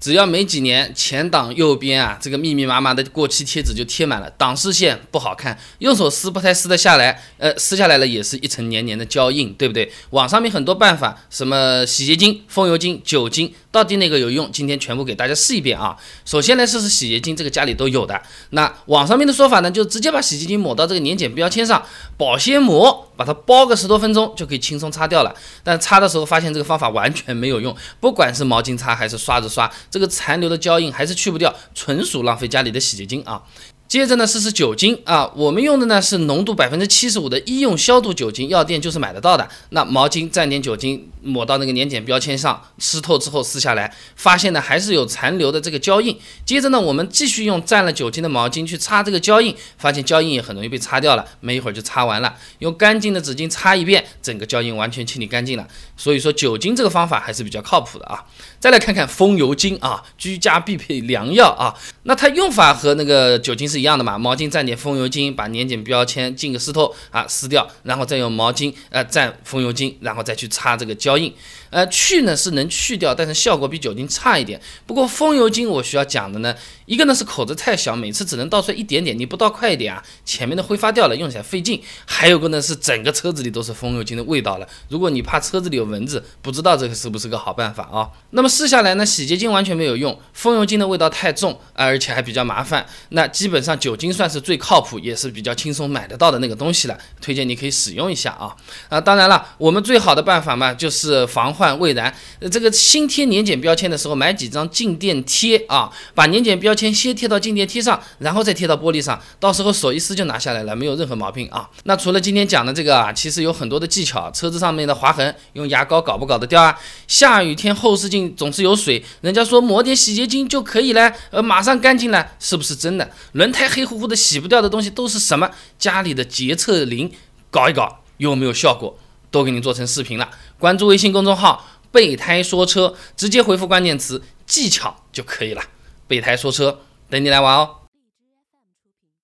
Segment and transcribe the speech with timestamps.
[0.00, 9.92] 只要没几年，前挡右边啊，这个密密麻麻的过期贴纸就贴满了，挡视线不好看，用手撕不太撕得下来，呃，撕下来了也是一层黏黏的胶印，对不对？
[10.10, 14.50] 网上面很多办法，什么洗洁精、风油精、酒精，到底哪个有用？
[14.50, 15.96] 今天全部给大家试一遍啊。
[16.24, 18.20] 首先来试试洗洁精，这个家里都有的。
[18.50, 21.80] 那网上面的说法呢，就直接把洗洁精抹到这个年检标签上，
[22.16, 25.34] 保鲜膜把它包个十多分钟就可以轻松擦掉了。
[25.62, 29.70] 但擦的时候发现这个方法完全没有用，不管是毛巾擦还是刷子刷。
[29.90, 33.42] 这个残留的胶印还是去不掉，纯属浪费家里的洗洁精啊！
[33.90, 39.48] 接着呢，试试酒精啊，我们用的呢是浓度百分之七十五的医用消毒酒精，药店就是买得到的。
[39.70, 46.16] 那毛巾蘸点酒精，抹到那个年检标签上，湿透之后撕下来，发现呢还是有残留的这个胶印。
[46.46, 52.36] 接着呢，我们继续用蘸了酒精的毛巾去擦这个胶印，发现胶印也很容易被擦掉了，没一会儿就擦完了。
[52.60, 55.66] 用干净的纸巾擦一遍，整个胶印完全清理干净了。
[55.96, 58.24] 所以说酒精这个方法还是比较靠谱的啊。
[58.60, 61.74] 再来看看风油精啊，居家必备良药啊。
[62.04, 64.16] 那它用法和那个酒精是一样的嘛？
[64.16, 71.34] 毛巾蘸点风油精，把年检标签浸个湿透啊，撕掉，然后再用毛巾呃蘸风油精，然后再去擦这个胶印。
[71.70, 74.60] 呃，去呢是能去掉，但是效果比酒精差一点。
[74.86, 76.52] 不过风油精我需要讲的呢，
[76.84, 81.80] 一个呢是口子太小，每次只能倒出来一点点，你不倒快一点啊，前面的挥发掉了，用起来费劲。
[82.04, 84.66] 还有个呢是整个车子里都是风油精的味道了。
[84.88, 88.10] 如果你怕车子里有蚊子，不知道这个是不是个好办法啊？
[88.30, 92.84] 那么试下来呢，洗洁精完全没有用，风油精的味道太重，而且还比较麻烦。
[93.10, 98.56] 那基本上酒精算是最靠谱，也是比较轻松买得到的那个东西了，推荐你可以使用一下啊。
[98.88, 101.50] 啊，当然了，我们最好的办法嘛就是防。
[101.50, 102.14] 患未然，
[102.50, 111.68] 这个新贴年检标签的时候，买几张静电贴啊，把年检标签先贴到静电贴上，然后再贴到玻璃上，到时候手一撕就拿下来了，没有任何毛病啊。
[111.84, 116.78] 那除了今天讲的这个啊，其实有很多的技巧，车子上面的划痕用牙膏搞不搞得掉啊？
[117.06, 123.10] 下雨天后视镜总是有水，人家说抹点洗洁精就可以了，呃，马上干净了，是不是真的？
[123.32, 125.50] 轮胎黑乎乎的洗不掉的东西都是什么？
[125.78, 127.12] 家里的洁厕灵
[127.50, 128.98] 搞一搞有没有效果？
[129.30, 135.62] 都给你做成视频了，关注微信公众号“备胎说车”，直接回复关键词“技巧”就可以了。
[136.08, 137.76] 备胎说车，等你来玩哦。